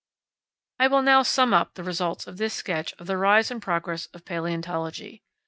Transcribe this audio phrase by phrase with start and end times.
[0.79, 4.07] I will now sum up the results of this sketch of the rise and progress
[4.15, 5.21] of palaeontology.